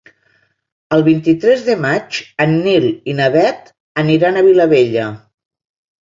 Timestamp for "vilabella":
4.47-5.05